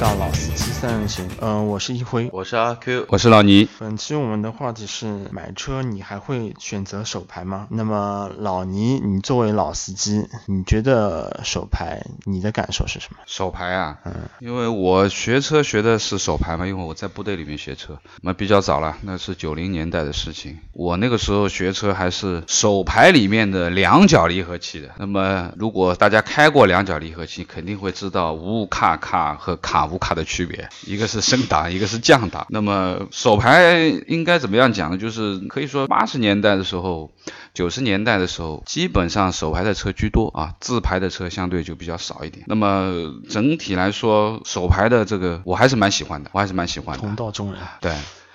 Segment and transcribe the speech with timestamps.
[0.00, 0.49] 赵老师
[0.80, 2.30] 三人行，嗯、我是一辉。
[2.32, 3.68] 我是阿 Q，我是老倪。
[3.78, 7.66] 本期我们的话题是买车，你还会选择手牌吗？
[7.68, 13.18] 那么老倪，你作为老司机，你觉得手牌你的感受是什么？
[13.26, 20.60] 手牌啊，嗯，因为我学车学的是手牌嘛，因为我在部队里面学车，那比较早了，那是九零年代的事情。
[20.72, 24.88] 我那个时候学车还是手牌里面的两脚离合器的。
[24.96, 32.46] 那么如果大家开过两脚离合器，肯定会知道无卡卡和卡无卡的区别，一个是升档，一个是降档。
[32.50, 34.98] 那么手牌应该怎么样讲呢？
[34.98, 37.12] 就是可以说八十年代的时候。
[37.52, 42.44] 九十年代的时候，基本上手排的车居多啊，自排的车相对就比较少一点。
[42.46, 47.00] 那么整体来说，手排的这个我还是蛮喜欢的，我还是蛮喜欢的。
[47.00, 47.60] 同道中人。
[47.80, 47.92] 对。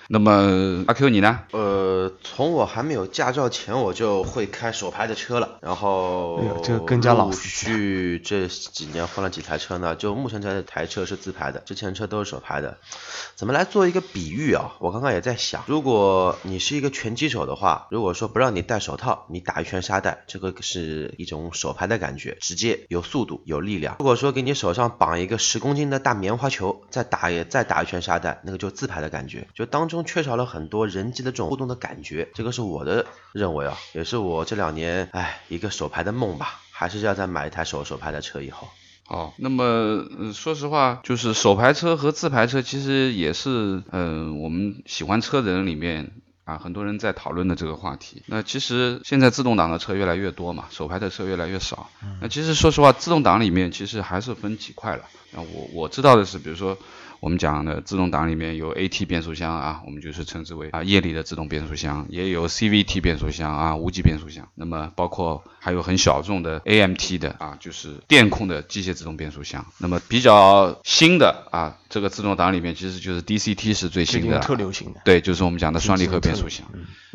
[0.08, 1.40] 那么阿 Q 你呢？
[1.50, 5.58] 呃，从我还没有驾照前，我就会开手排的车了。
[5.60, 7.26] 然后这个更加老。
[7.26, 9.96] 陆续这几年换了几台车呢？
[9.96, 12.78] 就目前这台车是自拍的，之前车都是手拍的。
[13.34, 14.76] 怎么来做一个比喻啊？
[14.78, 23.96] 我刚刚也在想，如果你是一个拳击手的话，如果说不让你戴手套，你打一圈沙袋，这个是一种手排的感觉，直接有速度有力量。
[23.98, 29.95] 如果说给你手上绑一个十公斤的大棉花球，再打也再打一圈沙袋，那个就自拍的感觉，就当中。
[29.96, 38.68] 中缺少了很多人机的这种互动的感觉，这个是我的认为啊，也是我这两年哎一个手牌的梦吧，还是要再买一台手手牌的车以后。
[39.08, 46.10] 哦，那么说实话，就是手牌车和自排车其实也是嗯我们喜欢车的人里面
[46.44, 48.22] 啊很多人在讨论的这个话题。
[48.26, 51.88] 那其实现在自动挡的车越来越多嘛，手排的车越来越少。
[52.20, 55.04] 那其实说实话，自动挡里面其实还是分几块了。
[55.30, 56.76] 那我我知道的是，比如说。
[57.20, 64.48] 我们讲的自动挡里面有 AT 变速箱啊，我们就是称之为啊液力的自动变速箱，也有 CVT 变速箱啊无级变速箱。
[64.54, 69.64] 那么包括还有很小众的 AMT 的啊，就是电控的机械自动变速箱。
[69.78, 75.00] 那么比较新的啊，这个自动挡里面其实就是 DCT 是最新的，特流行的。
[75.04, 76.66] 对，就是我们讲的双离合变速箱。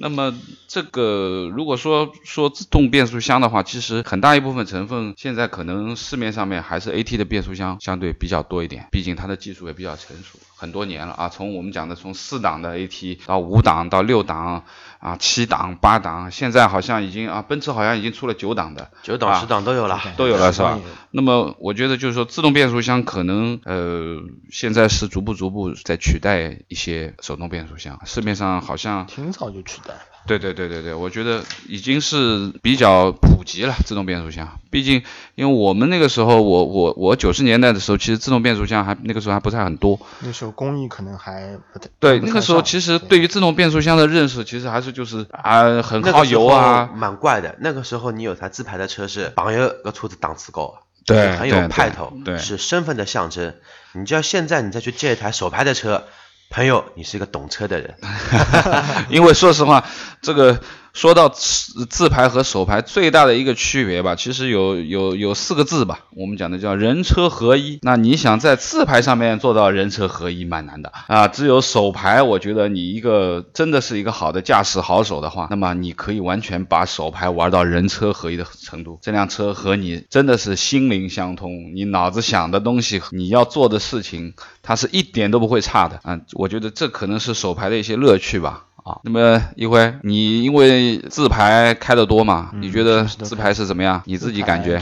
[0.02, 0.34] 那么
[0.68, 11.30] 这个如果说说自动变速箱的话，其实很大一部分成分现在可能市面上面还是 AT 的变速箱相对比较多一点，毕竟它的技术也比较成熟，很多年了啊。
[11.30, 14.64] 从我们讲的从四档的 AT 到五档到六档
[15.02, 20.80] 啊七档八档，现在好像已经啊奔驰好像已经出了九档的，九档十档都有了，都有了是吧？
[21.10, 24.20] 那么我觉得就是说自动变速箱可能呃
[24.52, 29.96] 现在是逐步逐步在取代一些手动变速箱，市面上好像挺早就取代。
[30.28, 34.60] 对对对对对，我觉得已经是比较普及了自动变速箱。
[34.70, 35.04] 毕竟，
[35.36, 40.00] 因为我们那个时候，我我我九十年代的时候，其实自动变速箱还那个时候还不太很多。
[40.20, 41.90] 那时候工艺可能还不太。
[42.00, 47.56] 对，那个时候其实对于自动变速箱的认识，其实还是就是啊很耗油啊，蛮怪的。
[47.60, 53.56] 那个时候你有台自排的车是榜一个车子档次高，对，很有派头，对，是身份的象征。
[53.94, 56.06] 你就要现在你再去借一台手排的车。
[56.52, 57.96] 朋友，你是一个懂车的人，
[59.10, 59.84] 因为说实话，
[60.22, 60.62] 这个。
[60.94, 67.80] 说到自排和手排最大的一个区别吧，其实有有有四个字吧，我们讲的叫人车合一。
[67.82, 71.28] 那你想在自排上面做到人车合一，蛮难的啊。
[71.28, 79.00] 只有手排，我觉得你一个真的是一个好的驾驶好手的话，那么你可以完全把手排玩到人车合一的程度。
[79.02, 86.20] 这辆车和你真的是心灵相通，你脑子想的东西，你要做的事情，它是一点都不会差的啊。
[86.34, 88.66] 我觉得这可能是手排的一些乐趣吧。
[88.84, 92.50] 啊，那么一辉，你因为自排开的多嘛？
[92.62, 94.02] 你觉得自排是怎么样？
[94.06, 94.80] 你自己感觉？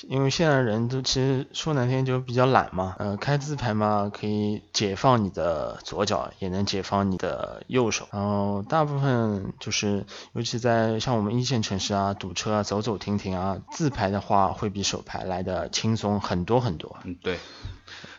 [0.00, 2.96] 是，因为现在人都其实说难听就比较懒嘛。
[2.98, 8.08] 呃，开自排嘛，可以解放你的左脚，也能解放你的右手。
[8.12, 16.96] 然后大部分就是，尤其在像我们一线城市啊，堵车啊，走走停停啊，自排的话会比手排来的轻松很多很多。
[17.04, 17.38] 嗯，对。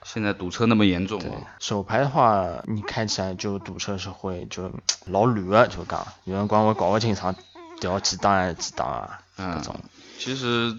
[0.04, 1.22] 现在堵车那么严重，
[1.60, 4.70] 手排的话，你开起来就堵车是会就
[5.06, 7.34] 老乱，就讲有人管我搞不清场
[7.80, 9.76] 调几档还是几档啊，那种。
[10.24, 10.72] 其实，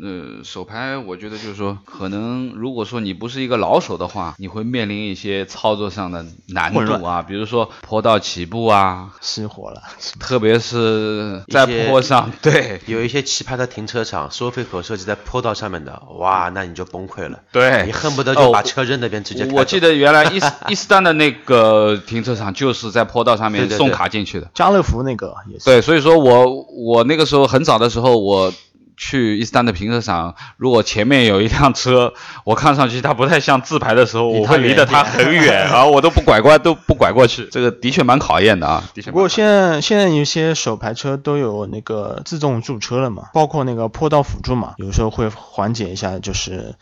[0.00, 9.82] 呃，手排我觉得就是说，可能如果说你不是一个老手的话，你会面临一些操作上的难度啊，比如说坡道起步啊，熄火了，
[10.20, 19.44] 特别是在坡上，对，有一些奇葩的停车场收费口设计在坡道上面的，哇，那你就崩溃了，对你恨不得就把车扔那边直接。
[19.46, 25.64] 我记得原来伊斯伊斯丹的那个停车场就是在坡道上面送卡进去的，家乐福那个也是。
[25.64, 28.52] 对，所以说我我那个时候很早的时候我。
[28.96, 32.14] 去伊斯丹的停车场，如果前面有一辆车，
[32.44, 37.48] 我看上去它不太像自排的时候，我会离得它很远啊， 我都不拐弯，都不拐过去。
[37.50, 38.82] 这个的确蛮考验的啊。
[38.94, 39.10] 的确。
[39.10, 46.74] 不过现在现在有些手排车都有那个自动驻车了嘛，包括那个坡道辅助嘛，有时候会缓解一下就是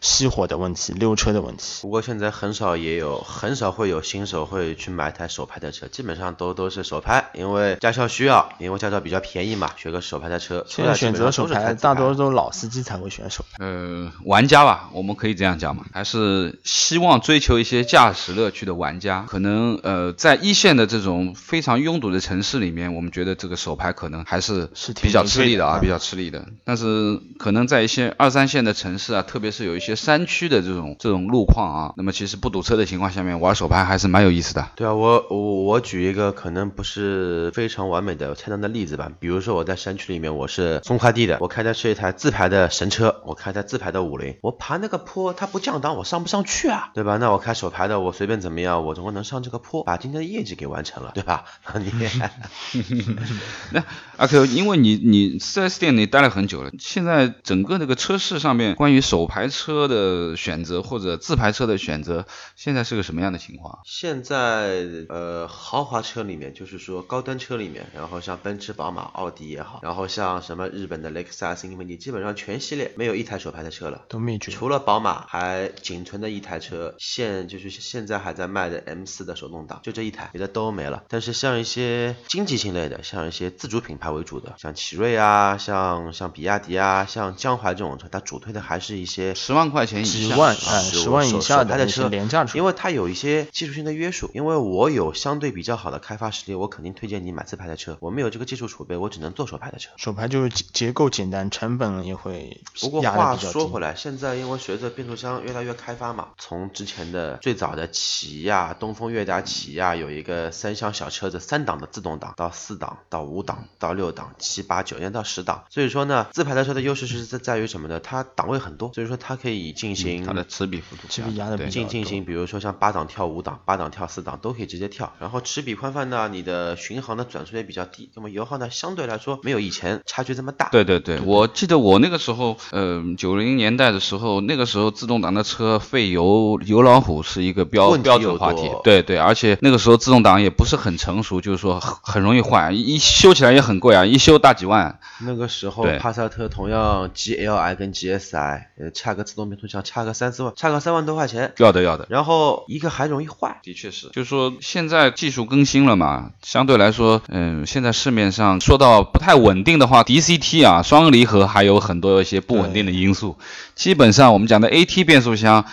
[0.00, 1.82] 熄火的问题、溜车的问题。
[1.82, 10.64] 不过现在很少也有很少会有新手会去买台手排的车，基本上都都是手排，因为驾校需要，因为驾校比较便宜嘛，学个手排的车。
[10.68, 13.64] 现在选择手排，大多都是老司机才会选手排。
[13.64, 19.24] 呃，玩家吧，我们可以这样讲嘛，还是希望追求一些驾驶乐趣的玩家。
[19.28, 24.68] 可能呃，在一线的这种非常拥堵的城市里面，我们觉得这个手牌可能还是
[25.00, 26.46] 比较吃力的啊，比较吃力的。
[26.64, 34.66] 但是可能在一些二三线的城市啊，特别是有一些山区的这种这种路况啊，那么其实不堵车的情况下面玩手牌还是蛮有意思的。
[34.76, 46.90] 对啊，我我我举一个可能不是非常完美的菜单的例子吧，比如说我在山区里面，我是送快递的，我开的是一台自排的神车，我开台自排的五菱，我爬那个坡，它不降档，我上不上去啊？
[46.94, 47.18] 对吧？
[47.18, 51.44] 那我开手排的，我随便怎么样，我总归能上这个坡，把今天的业绩给完成了，对吧？
[51.74, 51.92] 你，
[53.72, 53.84] 那
[54.16, 62.26] 阿 Q，因为你你四 S 店里待了很久了，现在整个那个车市上面关于手排车的选择或者自排车的选择，
[62.56, 63.80] 现在是个什么样的情况？
[63.84, 74.52] 现在呃豪华车里面，就是说高端车里面，然后像奔驰、宝马、奥迪也好，然后像什么日本的雷克萨斯、因为你基本上全系列没有一台手牌的车了，都灭绝。
[74.52, 81.02] 除了宝马还仅存的一台车，现就是现在还在卖的 M4 的手动挡，就这一台，别的都没了。
[81.08, 94.30] 但是像一些经济性类的，像一些自主品牌为主的，像奇瑞啊，像像比亚迪啊，像江淮这种车，它主推的还是一些十万块钱以下、十万、十万以下的车，廉价车，因为它有一些技术性的约束。
[94.34, 97.96] 因为我有相对比较好的开发实力，我肯定推荐你买自排的车。
[98.00, 99.90] 我没有这个技术储备，我只能做手牌的车。
[99.96, 115.64] 手牌就是结构简单，成本也会不过话说回来，现在因为随着变速箱越来越开发嘛，从之前的最早的起亚、东风悦达起亚有一个三厢小车子，三档的自动挡，到四档，到五档，到六档，七八九，现在到十档。
[115.70, 118.00] 所以说呢，自排的车的优势是在在于什么呢？
[118.00, 125.12] 它档位很多，所以说它可以进行它的齿比幅度，齿比压的进进行，比如说像八档跳五档，八档跳四档都可以直接跳。
[125.18, 130.68] 然后齿比宽泛呢，你的巡航的转速也比较低，那么油耗呢相对来说没有以前差距这么大。
[130.70, 138.70] 对对对，我记得我那个时候，呃，九零年代的时候，那个时候自动挡的车费油油老虎是一个标标准话题。
[138.84, 144.98] 对对，而且那个时候自动挡也不是很成熟，就是说很很容易坏，一修起来也很贵啊，一修大几万。
[145.20, 151.52] 那个时候帕萨特同样 GLI 跟 GSI，呃，差个自动变速箱差个三四万，差个三万多块钱。
[151.58, 152.06] 要的要的。
[152.08, 153.60] 然后一个还容易坏。
[153.62, 163.36] 的确是，就是说现在技术更新了嘛，相对来说，嗯，现在市面上说到不太稳定的话，DCT 啊，双离合还有很多一些不稳定的因素。
[163.74, 165.64] 基本上我们讲的 AT 变速箱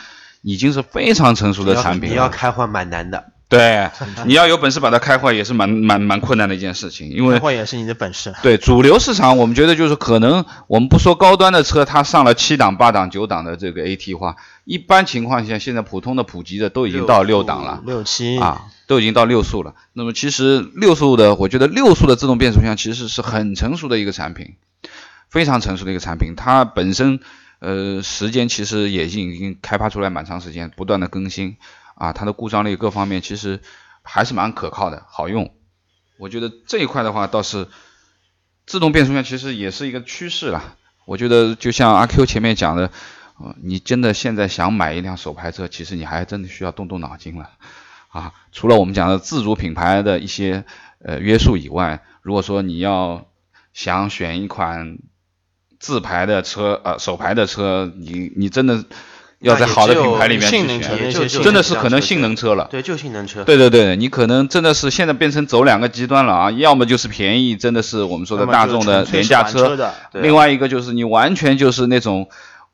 [0.41, 3.31] 已经是非常成熟的产品，你要开换蛮难的。
[3.49, 3.89] 对，
[4.25, 8.35] 你要有本事把它开坏也是蛮 蛮蛮困难的一件事情，因为开坏也是你的本事。
[8.43, 14.35] 对，主流市场我们觉得就是可能我们不说高端的车，它上了七档、八档、九档的这个 AT 化，
[14.65, 19.75] 一般情况下现在普通的普及的都已经到六档了，六七啊，都已经到六速了。
[19.93, 24.55] 那么其实六速的，我觉得六速的自动变速箱其实是很成熟的一个产品，
[25.29, 27.19] 非常成熟的一个产品，它本身
[27.59, 31.57] 呃时间其实也已经开发出来蛮长时间，不断的更新。
[31.95, 33.59] 啊，它的故障率各方面其实
[34.03, 35.51] 还是蛮可靠的，好用。
[36.19, 37.68] 我觉得这一块的话倒是
[38.68, 40.75] 自动变速箱其实也是一个趋势了。
[41.06, 42.92] 我觉得就像阿 Q 前面讲的，
[43.63, 47.49] 你真的现在想买一辆手排车，其实你还真的需要动动脑筋了。
[48.09, 50.66] 啊，除了我们讲的自主品牌的一些
[50.99, 53.25] 呃约束以外，如果说你要
[53.73, 54.99] 想选一款
[55.79, 58.83] 自排的车，呃手排的车，你你真的。
[59.39, 62.67] 要在好的品牌里面去选，真的是可能性能车了。
[62.71, 63.43] 对，就性能车。
[63.43, 69.77] 对对对，你可能真的是现在变成走两个极端了啊，要么就是便宜，真的是我们说的大众的廉价车；
[70.13, 72.27] 另外一个就是你完全就是那种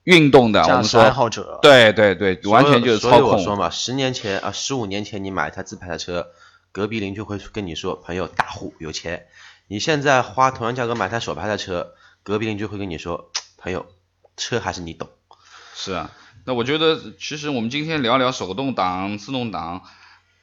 [0.06, 1.60] 运动的，我们说爱好者。
[1.62, 3.32] 对对对，完全就是操控。
[3.32, 6.28] 我说嘛，十年前啊，十五年前你买一台自排的车，
[6.72, 9.24] 隔壁邻居会跟你说朋友大户有钱；
[9.68, 11.90] 你现在花同样价格买台手排的车，
[12.24, 13.86] 隔壁邻居会跟你说 朋友
[14.36, 15.10] 车还是你懂。
[15.76, 16.12] 是啊。
[16.46, 19.84] 那我觉得，其实我们今天聊聊手动挡、自动挡，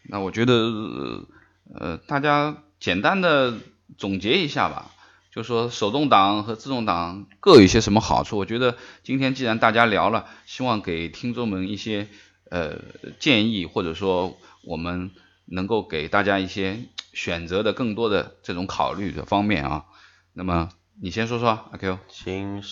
[0.05, 1.27] 那我觉得，
[1.75, 3.59] 呃，大家简单的
[3.99, 4.91] 总结一下吧，
[5.31, 8.39] 就说手动挡和自动挡各有一些什么好处。
[8.39, 12.09] 我觉得今天既然大家聊了，希望给听众们一些
[12.51, 12.79] 呃
[13.19, 15.11] 建议，或者说我们
[15.45, 16.79] 能够给大家一些
[17.13, 19.85] 选择的更多的这种考虑的方面啊。
[20.33, 21.99] 那么你先说说，阿 Q。
[22.09, 22.63] 行，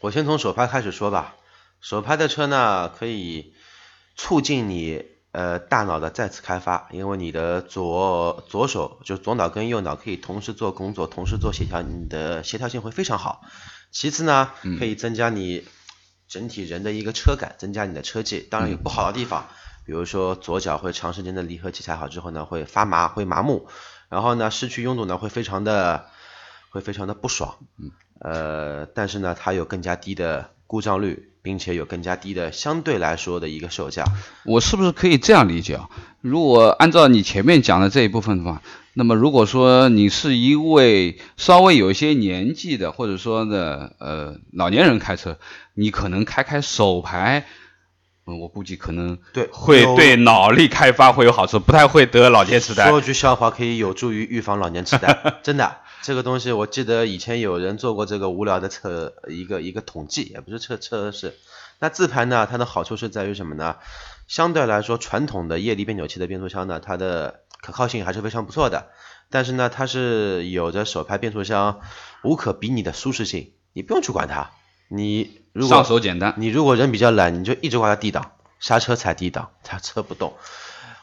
[0.00, 1.36] 我先从手拍开始说吧。
[1.80, 3.54] 手拍的车呢，可以
[4.16, 13.42] 促进你呃大脑的再次开发，因为你的左左手就左脑跟右脑可以同时做工作，同时做协调，你的协调性会非常好。
[13.90, 15.66] 其次呢，可以增加你
[16.28, 18.40] 整体人的一个车感，增加你的车技。
[18.40, 19.48] 当然有不好的地方，
[19.86, 23.66] 比如说左脚会长时间的离合器踩好之后呢，会发麻，会麻木。
[24.08, 26.06] 然后呢，失去拥堵呢，会非常的。
[26.72, 34.06] 会非常的不爽，嗯，呃，但是呢，它有更加低的故障率，并且有更加低的相对来说的一个售价。
[34.46, 35.90] 我是不是可以这样理解啊？
[36.22, 38.62] 如果按照你前面讲的这一部分的话，
[38.94, 45.38] 那么如果说你是一位稍微有一些年纪的，或者说呢，呃，老年人开车，
[45.74, 47.44] 你可能开开手排，
[48.26, 52.88] 嗯，我估计可能对会对脑力开发会有好处，不太会得老年痴呆。
[52.88, 55.76] 说句笑话，可以有助于预防老年痴呆， 真的。
[56.02, 61.34] 这个东西我记得以前有人做过这个无聊的测一个一个统计，也不是测测试。
[61.78, 63.76] 那自排呢，它的好处是在于什么呢？
[64.26, 68.88] 相对来说，传统的液力变扭器的变速箱呢，它的可靠性还是非常不错的。
[69.30, 71.80] 但是呢，它是有着手排变速箱
[72.24, 74.50] 无可比拟的舒适性，你不用去管它。
[74.88, 78.32] 你如果上手简单，你如果人比较懒，你就一直挂在 D 档，
[78.62, 80.32] 刹车踩低档，它车不动。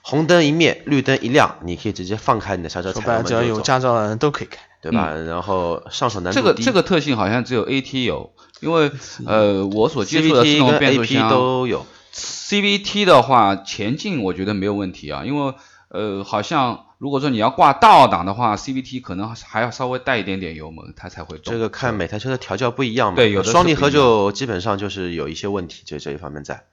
[0.01, 4.60] 红灯一灭，绿灯一亮，你可以直接放开你的刹车踩油门只要有驾照的人都可以开。
[4.82, 5.13] 对吧？
[5.13, 6.39] 然后上手难度。
[6.39, 8.89] 这个这个特性好像只有 AT 有，因为
[9.25, 11.86] 呃我所接触的这种变速箱都有。
[12.13, 15.54] CVT 的话前进我觉得没有问题啊，因为
[15.89, 21.54] 呃好像如果说你要挂大二档的话，CVT 可能还要稍微带一点点油门它才会动。
[21.54, 23.18] 这个看每台车的调教不一样嘛。
[23.18, 26.63] 对，有的双离合就基本上就是有一些问题，就这一方面在。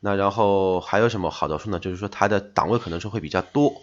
[0.00, 1.78] 那然后还有什么好的处呢？
[1.78, 3.82] 就是说它的档位可能是会比较多。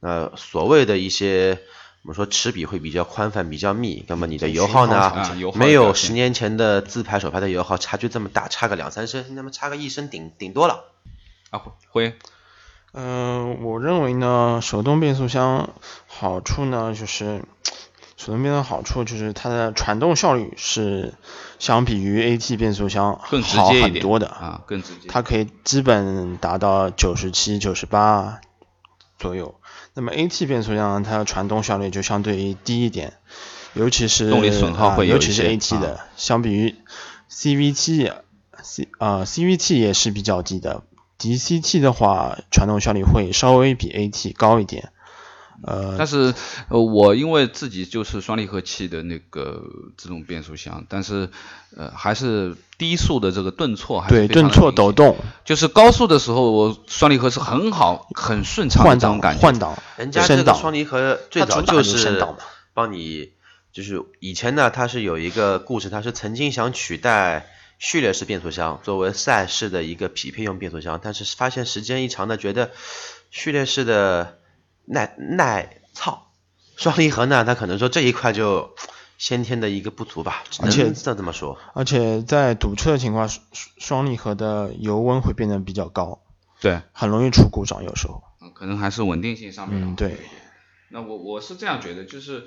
[0.00, 1.60] 那所谓的一些。
[2.02, 5.12] 我们说齿比会比较宽泛、比较密，那么你的油耗呢？
[5.54, 10.84] 没有十年前的自排手排的油耗差距这么大，差个两三升，那么差个一升顶顶多了。
[11.50, 12.16] 啊，辉，
[12.94, 15.74] 嗯，我认为呢，手动变速箱
[16.06, 17.44] 好处呢，就是
[18.20, 21.14] 手动变速箱好处就是它的传动效率是
[21.58, 25.08] 相比于 AT 变速箱好很多的啊，更直接。
[25.08, 28.42] 它可以基本达到九十七、九十八
[29.18, 29.54] 左右。
[29.94, 33.14] 那么 AT 变速箱它的传动效率就相对于低一点，
[33.72, 36.74] 尤其是动力损耗会尤其是 AT 的，相比于
[37.30, 40.82] CVT，C 啊 CVT 也是比较低的
[41.18, 44.92] ，DCT 的话传动效率会稍微比 AT 高一点。
[45.62, 46.32] 呃，但是
[46.68, 49.62] 呃，我因为自己就是双离合器的那个
[49.98, 51.28] 自动变速箱，但是
[51.76, 59.42] 呃，还是低速的这个顿挫还是对顿挫抖动，就是高速的时候我双离合是很好很顺畅的这种感觉。
[59.42, 62.24] 换挡，人家这个双离合最早就是
[62.72, 63.32] 帮你，
[63.70, 72.70] 就是以前呢，它是有一个故事，它是曾经想取代序列式变速箱作为赛事的一个匹配用变速箱，但是发现时间一长呢，觉得
[73.30, 74.39] 序列式的。
[74.90, 76.32] 耐耐操，
[76.76, 77.44] 双离合呢？
[77.44, 78.74] 它可能说这一块就
[79.18, 81.58] 先天的一个不足吧，而且这这么说。
[81.74, 83.44] 而且在堵车的情况，双
[83.78, 86.20] 双离合的油温会变得比较高，
[86.60, 88.22] 对，很容易出故障，有时候。
[88.54, 89.82] 可能还是稳定性上面。
[89.82, 90.16] 嗯，对。
[90.90, 92.46] 那我我是这样觉得，就是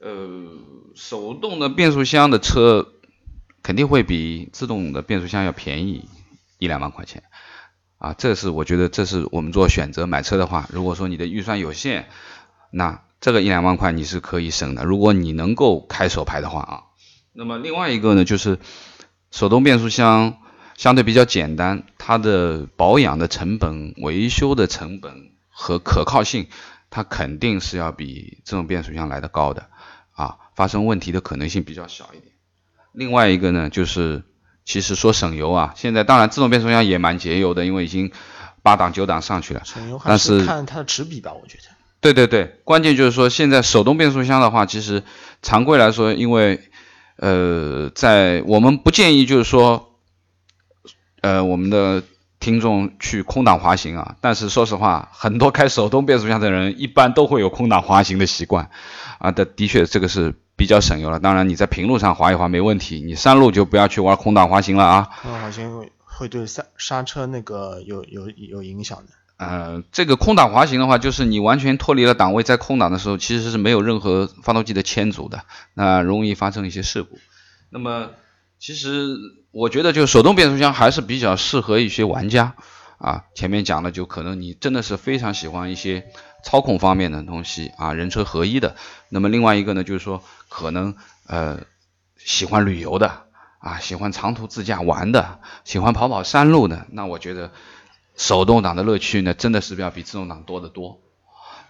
[0.00, 0.50] 呃，
[0.94, 2.88] 手动的变速箱的车
[3.62, 6.08] 肯定会比自动的变速箱要便宜
[6.58, 7.22] 一两万块钱。
[7.98, 12.04] 啊，这是我觉得这是我们做选择买车的话，如果说你的预算有限，
[12.70, 14.84] 那这个一两万块你是可以省的。
[14.84, 16.82] 如果你能够开手排的话啊，
[17.32, 18.58] 那么另外一个呢，就是
[19.30, 20.36] 手动变速箱
[20.76, 26.48] 相对比较简单，它的保养的成本、维修的成本和可靠性，
[26.90, 29.70] 它肯定是要比这种变速箱来的高的
[30.12, 32.34] 啊，发生问题的可能性比较小一点。
[32.92, 34.22] 另外一个呢，就是。
[34.66, 38.10] 其实说省油啊，现在当然自动变速箱也蛮节油的，因为已经
[38.62, 39.62] 八档九档上去了。
[39.64, 41.64] 省油还是看它的齿比吧，我觉得。
[42.00, 45.02] 对对对，关键就是说现在手动变速箱的话，其实
[45.40, 46.60] 常规来说，因为
[47.16, 49.94] 呃，在我们不建议就是说，
[51.22, 52.02] 呃，我们的
[52.40, 54.16] 听众去空档滑行啊。
[54.20, 58.70] 但是说实话，很多开手动变速箱的人一般都会有空档滑行的习惯
[59.18, 59.30] 啊。
[59.30, 60.34] 的的确，这个是。
[60.58, 65.10] 比较省油了，当然你在平路上滑一滑没问题，你山路就不要去玩空档滑行了啊。
[65.20, 69.12] 空档滑行会会对刹刹车那个有有有影响的。
[69.36, 75.42] 呃，这个空档滑行的话，就是你完全脱离了档位，在空档的时候其实是没有任何发动机的牵阻的，
[75.74, 77.18] 那容易发生一些事故。
[77.68, 78.12] 那么
[78.58, 79.14] 其实
[79.56, 82.54] 我觉得就手动变速箱还是比较适合一些玩家
[82.98, 83.24] 啊。
[83.34, 86.04] 前面讲了就可能你真的是非常喜欢一些
[86.44, 88.76] 操控方面的东西啊，人车合一的。
[89.08, 90.22] 那么另外一个呢，就是说。
[90.48, 90.94] 可能
[91.26, 91.58] 呃
[92.16, 93.24] 喜欢旅游的
[93.58, 97.50] 啊，喜欢长途自驾玩的，喜欢跑跑山路的，那我觉得
[98.16, 101.00] 手动挡的乐趣呢，真的是要比自动挡多得多。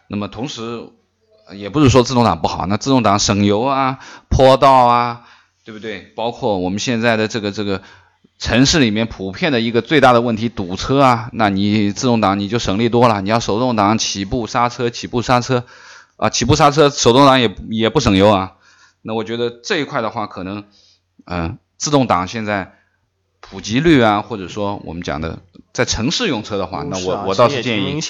[0.09, 0.91] 那么同时，
[1.53, 5.27] 也不是说自动挡不好，那自动挡省油啊，坡道啊，
[5.67, 6.13] 对不对？
[6.15, 7.83] 包括我们现在的这个这个
[8.39, 13.21] 城市里面普遍的一个最大的问题堵车啊，那你自动挡你就省力多了。
[13.21, 15.65] 你要手动挡起步刹车起步刹车
[16.15, 18.53] 啊，起步刹车手动挡也也不省油啊。
[19.03, 20.63] 那我觉得这一块的话，可能
[21.25, 22.75] 嗯，自动挡现在
[23.41, 25.41] 普及率啊，或者说我们讲的
[25.73, 28.01] 在城市用车的话，那我我倒是建议。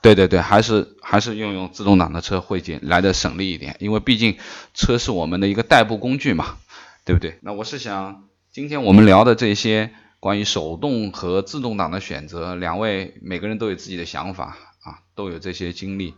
[0.00, 4.36] 对对对，还是还是用用自动挡的车会减来的省力一点，因为毕竟
[4.74, 6.56] 车是我们的一个代步工具嘛，
[7.04, 7.38] 对不对？
[7.42, 9.90] 那我是想，今天我们聊的这些
[10.20, 16.14] 关于手动和自动挡的选择，两位每个人都有自己的想法啊，都有这些经历。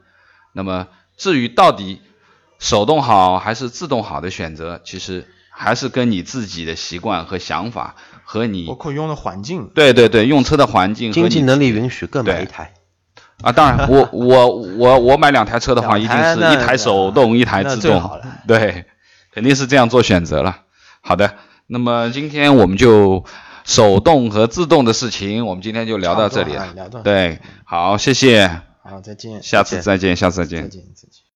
[0.52, 2.00] 那么至于到底
[2.58, 12.74] 手动好还是自动好的选择，其实还是跟你自己的习惯和想法和你包括用的环境，对对对，用车的环境，经济能力允许各买一台。
[13.42, 18.86] 啊，当然，我我我我买两台车的话，一定是一台手动，一台自动，对，
[19.32, 20.63] 肯定是这样做选择了。
[21.06, 21.34] 好的，
[21.66, 23.24] 那么今天我们就
[23.64, 26.74] 手动和自动的事情，我们今天就聊到这里了。
[27.04, 28.62] 对，好，谢谢。
[28.82, 29.42] 好，再见。
[29.42, 30.62] 下次再见，下次再见。
[30.62, 31.23] 再见，再见。